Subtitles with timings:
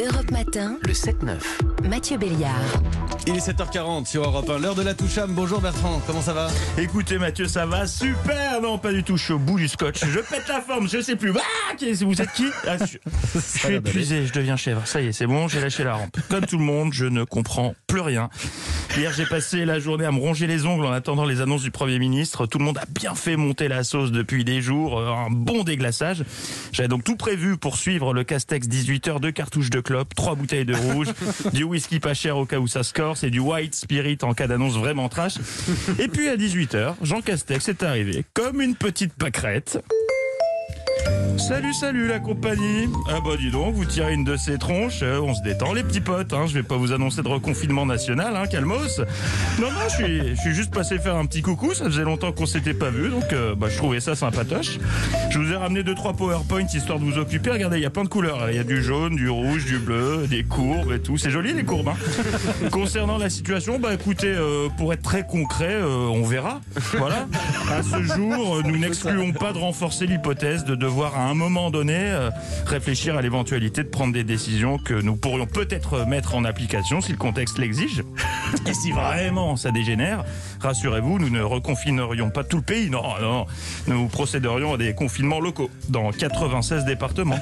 [0.00, 1.88] Europe Matin, Le 7-9.
[1.88, 2.54] Mathieu Béliard.
[3.26, 5.32] Il est 7h40 sur Europe 1, l'heure de la toucham.
[5.32, 6.48] Bonjour Bertrand, comment ça va?
[6.78, 10.04] Écoutez Mathieu, ça va super Non, pas du tout, je suis au bout du scotch.
[10.04, 11.32] Je pète la forme, je sais plus.
[11.36, 12.46] Ah, qui est- vous êtes qui?
[12.66, 12.98] Ah, Je
[13.34, 14.86] je suis épuisé, je deviens chèvre.
[14.86, 16.16] Ça y est, c'est bon, j'ai lâché la rampe.
[16.28, 18.28] Comme tout le monde, je ne comprends plus rien.
[18.96, 21.72] Hier, j'ai passé la journée à me ronger les ongles en attendant les annonces du
[21.72, 22.46] Premier ministre.
[22.46, 25.00] Tout le monde a bien fait monter la sauce depuis des jours.
[25.00, 26.22] euh, Un bon déglaçage.
[26.72, 30.36] J'avais donc tout prévu pour suivre le Castex 18 heures, deux cartouches de clope, trois
[30.36, 31.08] bouteilles de rouge,
[31.52, 34.32] du whisky pas cher au cas où ça se corse et du white spirit en
[34.32, 35.34] cas d'annonce vraiment trash.
[35.98, 39.82] Et puis à 18h, Jean Castex est arrivé comme une petite pâquerette.
[41.36, 42.88] Salut, salut la compagnie.
[43.08, 45.82] Ah bah dis donc, vous tirez une de ces tronches, euh, on se détend les
[45.82, 46.32] petits potes.
[46.32, 46.46] Hein.
[46.46, 49.00] Je vais pas vous annoncer de reconfinement national, hein, calmos.
[49.60, 52.32] Non, non, je suis, je suis juste passé faire un petit coucou, ça faisait longtemps
[52.32, 54.78] qu'on s'était pas vu, donc euh, bah, je trouvais ça sympatoche.
[55.28, 57.50] Je vous ai ramené deux trois PowerPoint histoire de vous occuper.
[57.50, 58.48] Regardez, il y a plein de couleurs.
[58.48, 61.18] Il y a du jaune, du rouge, du bleu, des courbes et tout.
[61.18, 61.88] C'est joli les courbes.
[61.88, 62.68] Hein.
[62.70, 66.62] Concernant la situation, bah écoutez, euh, pour être très concret, on verra.
[66.96, 67.26] Voilà.
[67.70, 71.96] À ce jour, nous n'excluons pas de renforcer l'hypothèse de devoir à un moment donné
[71.96, 72.30] euh,
[72.66, 77.12] réfléchir à l'éventualité de prendre des décisions que nous pourrions peut-être mettre en application si
[77.12, 78.02] le contexte l'exige.
[78.66, 80.24] Et si vraiment ça dégénère,
[80.60, 82.90] rassurez-vous, nous ne reconfinerions pas tout le pays.
[82.90, 83.46] Non, non.
[83.86, 87.38] Nous procéderions à des confinements locaux dans 96 départements.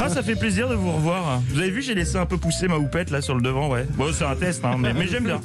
[0.00, 1.40] Ah, ça fait plaisir de vous revoir.
[1.48, 3.86] Vous avez vu, j'ai laissé un peu pousser ma houppette là sur le devant, ouais.
[3.94, 5.40] Bon, c'est un test, hein, mais, mais j'aime bien.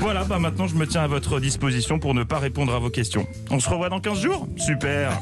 [0.00, 2.90] Voilà, bah maintenant je me tiens à votre disposition pour ne pas répondre à vos
[2.90, 3.26] questions.
[3.50, 4.46] On se revoit dans 15 jours?
[4.56, 5.20] Super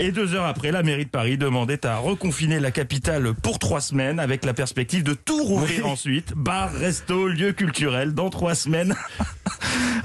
[0.00, 3.80] Et deux heures après, la mairie de Paris demandait à reconfiner la capitale pour trois
[3.80, 6.34] semaines avec la perspective de tout rouvrir ensuite.
[6.36, 8.96] Bar, resto, lieu culturel dans trois semaines.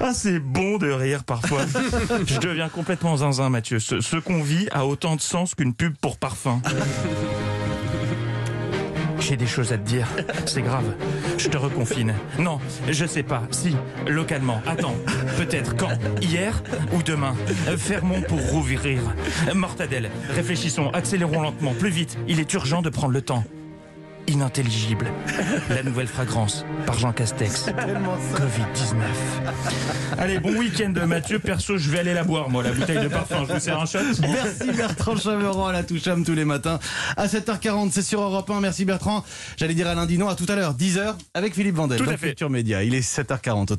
[0.00, 1.62] Ah, c'est bon de rire parfois.
[2.26, 3.78] Je deviens complètement zinzin, Mathieu.
[3.78, 6.60] Ce, ce qu'on vit a autant de sens qu'une pub pour parfum.
[9.20, 10.06] J'ai des choses à te dire.
[10.46, 10.84] C'est grave.
[11.38, 12.12] Je te reconfine.
[12.38, 13.42] Non, je sais pas.
[13.50, 13.76] Si,
[14.06, 14.60] localement.
[14.66, 14.96] Attends.
[15.36, 17.34] Peut-être quand Hier ou demain
[17.78, 19.00] Fermons pour rouvrir.
[19.54, 22.18] Mortadelle, réfléchissons, accélérons lentement, plus vite.
[22.28, 23.44] Il est urgent de prendre le temps.
[24.26, 25.06] Inintelligible.
[25.68, 27.66] La nouvelle fragrance par Jean Castex.
[27.66, 29.02] Covid-19.
[30.18, 31.38] Allez, bon week-end Mathieu.
[31.38, 33.44] Perso, je vais aller la boire, moi, la bouteille de parfum.
[33.48, 36.78] Je vous sers un shot Merci Bertrand Chameron à la toucham tous les matins
[37.16, 38.60] à 7h40, c'est sur Europe 1.
[38.60, 39.24] Merci Bertrand.
[39.56, 41.98] J'allais dire à lundi, non, à tout à l'heure, 10h avec Philippe Vandel.
[41.98, 42.28] Tout à dans fait.
[42.28, 42.82] Culture Média.
[42.82, 43.72] Il est 7h40.